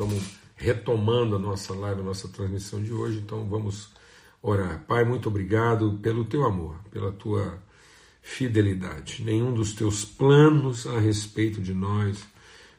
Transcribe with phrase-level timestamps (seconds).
[0.00, 0.22] Estamos
[0.54, 3.88] retomando a nossa live, a nossa transmissão de hoje, então vamos
[4.40, 4.84] orar.
[4.86, 7.58] Pai, muito obrigado pelo teu amor, pela tua
[8.22, 9.24] fidelidade.
[9.24, 12.16] Nenhum dos teus planos a respeito de nós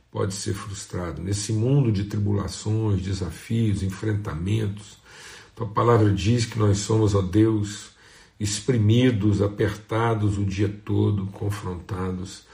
[0.10, 1.22] pode ser frustrado.
[1.22, 4.98] Nesse mundo de tribulações, desafios, enfrentamentos,
[5.54, 7.90] tua palavra diz que nós somos, ó Deus,
[8.40, 12.46] exprimidos, apertados o dia todo, confrontados,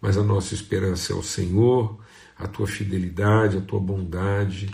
[0.00, 2.02] mas a nossa esperança é o Senhor
[2.38, 4.70] a tua fidelidade, a tua bondade,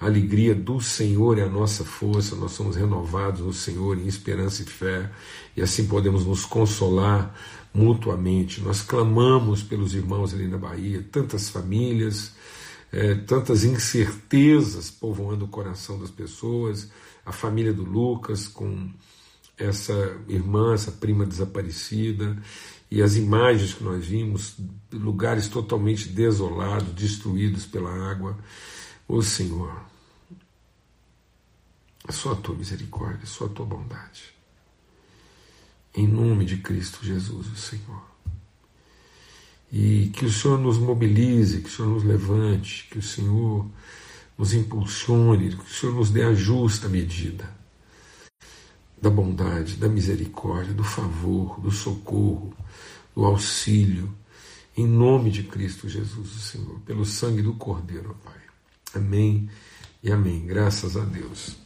[0.00, 4.62] a alegria do Senhor é a nossa força, nós somos renovados no Senhor em esperança
[4.62, 5.08] e fé,
[5.56, 7.32] e assim podemos nos consolar
[7.72, 8.60] mutuamente.
[8.60, 12.32] Nós clamamos pelos irmãos ali na Bahia, tantas famílias,
[12.90, 16.90] é, tantas incertezas povoando o coração das pessoas,
[17.24, 18.90] a família do Lucas com
[19.56, 22.36] essa irmã, essa prima desaparecida,
[22.92, 24.54] e as imagens que nós vimos,
[24.92, 28.36] lugares totalmente desolados, destruídos pela água.
[29.08, 29.82] Ô Senhor,
[32.10, 34.34] só a tua misericórdia, só a tua bondade.
[35.94, 38.02] Em nome de Cristo Jesus, o Senhor.
[39.72, 43.66] E que o Senhor nos mobilize, que o Senhor nos levante, que o Senhor
[44.36, 47.61] nos impulsione, que o Senhor nos dê a justa medida
[49.02, 52.54] da bondade, da misericórdia, do favor, do socorro,
[53.14, 54.08] do auxílio,
[54.76, 58.40] em nome de Cristo Jesus, o Senhor, pelo sangue do Cordeiro, Pai.
[58.94, 59.50] Amém
[60.04, 60.46] e amém.
[60.46, 61.56] Graças a Deus.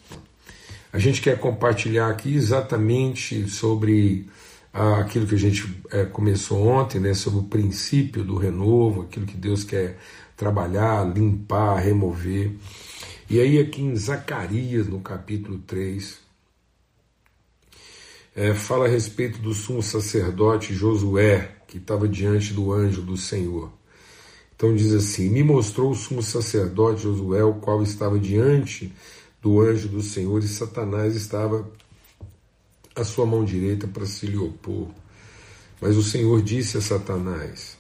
[0.90, 4.26] A gente quer compartilhar aqui exatamente sobre
[4.72, 9.26] ah, aquilo que a gente é, começou ontem, né, sobre o princípio do renovo, aquilo
[9.26, 9.98] que Deus quer
[10.34, 12.52] trabalhar, limpar, remover.
[13.28, 16.25] E aí, aqui em Zacarias, no capítulo 3,
[18.36, 23.72] é, fala a respeito do sumo sacerdote Josué, que estava diante do anjo do Senhor.
[24.54, 28.92] Então diz assim: Me mostrou o sumo sacerdote Josué, o qual estava diante
[29.40, 31.66] do anjo do Senhor, e Satanás estava
[32.94, 34.88] à sua mão direita para se lhe opor.
[35.80, 37.78] Mas o Senhor disse a Satanás: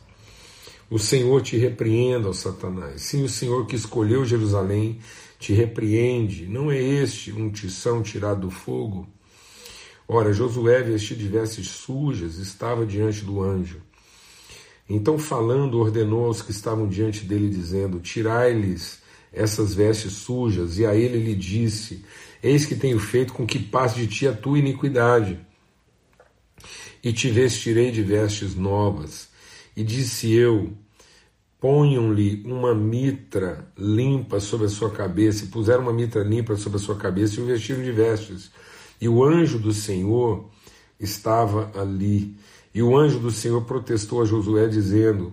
[0.88, 3.02] O Senhor te repreenda, ó Satanás.
[3.02, 5.00] Sim, o Senhor que escolheu Jerusalém
[5.38, 6.46] te repreende.
[6.46, 9.06] Não é este um tição tirado do fogo?
[10.08, 13.82] Ora, Josué, vestido de vestes sujas, estava diante do anjo.
[14.88, 19.02] Então, falando, ordenou aos que estavam diante dele, dizendo: Tirai-lhes
[19.32, 20.78] essas vestes sujas.
[20.78, 22.04] E a ele lhe disse:
[22.40, 25.40] Eis que tenho feito com que passe de ti a tua iniquidade,
[27.02, 29.28] e te vestirei de vestes novas.
[29.76, 30.72] E disse eu:
[31.58, 36.80] Ponham-lhe uma mitra limpa sobre a sua cabeça, e puseram uma mitra limpa sobre a
[36.80, 38.52] sua cabeça, e o vestiram de vestes.
[39.00, 40.48] E o anjo do Senhor
[40.98, 42.36] estava ali.
[42.74, 45.32] E o anjo do Senhor protestou a Josué, dizendo: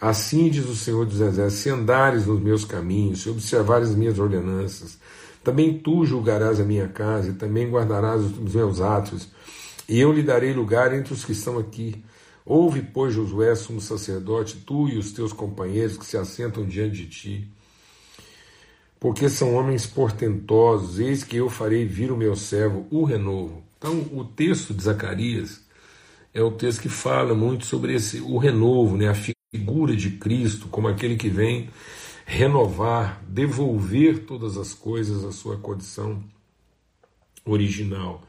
[0.00, 4.18] Assim diz o Senhor dos Exércitos: se andares nos meus caminhos, se observares as minhas
[4.18, 4.98] ordenanças,
[5.42, 9.28] também tu julgarás a minha casa e também guardarás os meus atos,
[9.88, 12.02] e eu lhe darei lugar entre os que estão aqui.
[12.46, 17.06] Ouve, pois, Josué, sumo sacerdote, tu e os teus companheiros que se assentam diante de
[17.06, 17.50] ti
[19.04, 23.62] porque são homens portentosos, eis que eu farei vir o meu servo, o renovo.
[23.76, 25.60] Então, o texto de Zacarias
[26.32, 29.14] é o texto que fala muito sobre esse o renovo, né, a
[29.52, 31.68] figura de Cristo como aquele que vem
[32.24, 36.24] renovar, devolver todas as coisas à sua condição
[37.44, 38.22] original.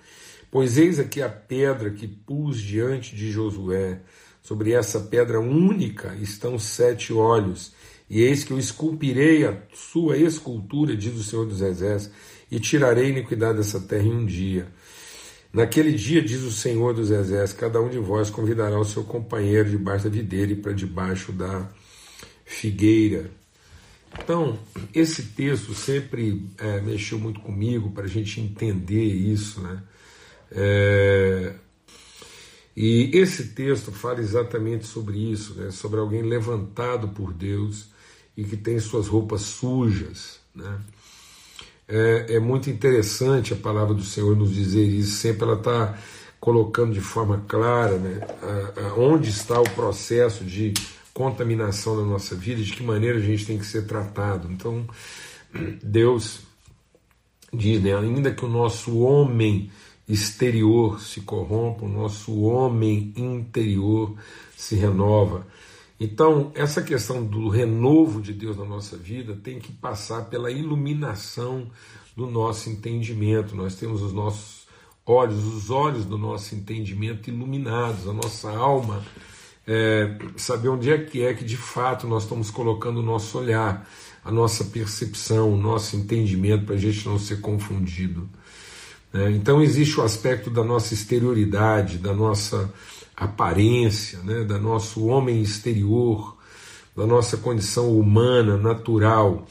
[0.51, 4.01] Pois eis aqui a pedra que pus diante de Josué,
[4.43, 7.73] sobre essa pedra única estão sete olhos,
[8.09, 12.15] e eis que eu esculpirei a sua escultura, diz o Senhor dos Exércitos,
[12.51, 14.67] e tirarei a iniquidade dessa terra em um dia.
[15.51, 19.69] Naquele dia, diz o Senhor dos Exércitos, cada um de vós convidará o seu companheiro
[19.69, 21.69] debaixo da videira e para debaixo da
[22.43, 23.31] figueira.
[24.21, 24.57] Então,
[24.93, 29.83] esse texto sempre é, mexeu muito comigo para a gente entender isso, né?
[30.51, 31.53] É,
[32.75, 35.71] e esse texto fala exatamente sobre isso, né?
[35.71, 37.87] sobre alguém levantado por Deus
[38.35, 40.39] e que tem suas roupas sujas.
[40.53, 40.79] Né?
[41.87, 45.97] É, é muito interessante a palavra do Senhor nos dizer isso, sempre ela está
[46.39, 48.21] colocando de forma clara né,
[48.77, 50.73] a, a onde está o processo de
[51.13, 54.51] contaminação da nossa vida, de que maneira a gente tem que ser tratado.
[54.51, 54.85] Então,
[55.81, 56.41] Deus
[57.53, 59.71] diz, né, ainda que o nosso homem
[60.07, 64.15] exterior se corrompa, o nosso homem interior
[64.55, 65.47] se renova.
[65.99, 71.71] Então, essa questão do renovo de Deus na nossa vida tem que passar pela iluminação
[72.15, 73.55] do nosso entendimento.
[73.55, 74.65] Nós temos os nossos
[75.05, 79.03] olhos, os olhos do nosso entendimento iluminados, a nossa alma,
[79.65, 83.87] é, saber onde é que é que de fato nós estamos colocando o nosso olhar.
[84.23, 88.27] a nossa percepção, o nosso entendimento, para a gente não ser confundido.
[89.13, 89.31] Né?
[89.31, 92.73] Então existe o aspecto da nossa exterioridade, da nossa
[93.15, 94.43] aparência, né?
[94.43, 96.35] da nosso homem exterior,
[96.95, 99.47] da nossa condição humana, natural.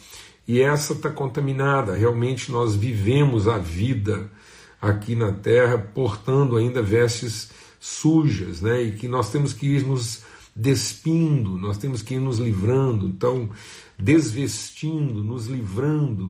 [0.46, 1.94] E essa está contaminada.
[1.94, 4.30] Realmente nós vivemos a vida
[4.80, 7.50] aqui na Terra portando ainda vestes
[7.80, 8.82] sujas, né?
[8.82, 10.22] E que nós temos que ir nos
[10.54, 13.50] despindo, nós temos que ir nos livrando, então
[13.98, 16.26] desvestindo, nos livrando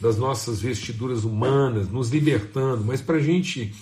[0.00, 2.84] das nossas vestiduras humanas, nos libertando.
[2.84, 3.74] Mas para a gente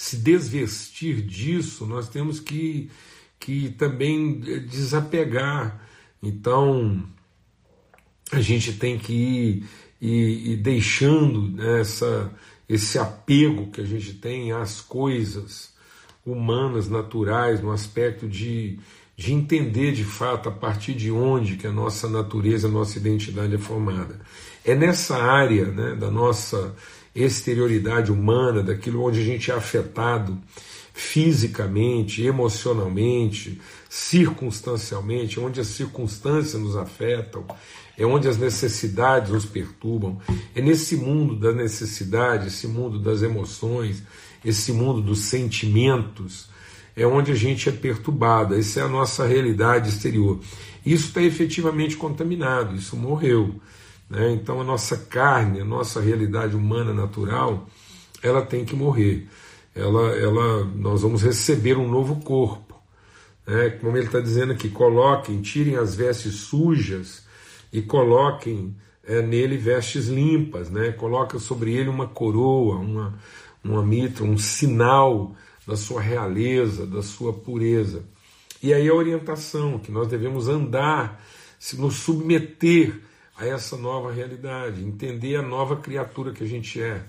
[0.00, 2.90] se desvestir disso, nós temos que,
[3.38, 5.78] que também desapegar.
[6.22, 7.06] Então
[8.32, 9.64] a gente tem que ir,
[10.00, 12.32] ir, ir deixando essa,
[12.66, 15.74] esse apego que a gente tem às coisas
[16.24, 18.78] humanas, naturais, no aspecto de,
[19.14, 23.54] de entender de fato a partir de onde que a nossa natureza, a nossa identidade
[23.54, 24.18] é formada.
[24.64, 26.74] É nessa área né, da nossa
[27.24, 30.38] exterioridade humana, daquilo onde a gente é afetado
[30.92, 37.44] fisicamente, emocionalmente, circunstancialmente, onde as circunstâncias nos afetam,
[37.96, 40.18] é onde as necessidades nos perturbam.
[40.54, 44.02] É nesse mundo da necessidade, esse mundo das emoções,
[44.44, 46.48] esse mundo dos sentimentos,
[46.96, 48.54] é onde a gente é perturbado.
[48.54, 50.38] Essa é a nossa realidade exterior.
[50.84, 53.54] Isso está efetivamente contaminado, isso morreu.
[54.10, 54.32] Né?
[54.32, 57.68] Então a nossa carne, a nossa realidade humana natural,
[58.20, 59.28] ela tem que morrer.
[59.74, 62.74] Ela, ela, nós vamos receber um novo corpo.
[63.46, 63.70] Né?
[63.70, 67.24] Como ele está dizendo aqui, coloquem, tirem as vestes sujas
[67.72, 68.74] e coloquem
[69.04, 70.92] é, nele vestes limpas, né?
[70.92, 73.18] Coloca sobre ele uma coroa, uma,
[73.62, 75.34] uma mitra, um sinal
[75.66, 78.04] da sua realeza, da sua pureza.
[78.62, 81.24] E aí a orientação que nós devemos andar,
[81.58, 83.00] se nos submeter
[83.40, 87.02] a essa nova realidade, entender a nova criatura que a gente é.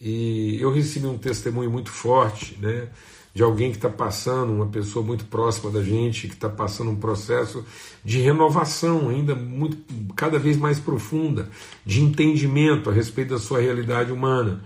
[0.00, 2.88] E eu recebi um testemunho muito forte, né?
[3.36, 6.96] de alguém que está passando, uma pessoa muito próxima da gente, que está passando um
[6.96, 7.62] processo
[8.02, 9.76] de renovação ainda muito,
[10.14, 11.50] cada vez mais profunda,
[11.84, 14.64] de entendimento a respeito da sua realidade humana.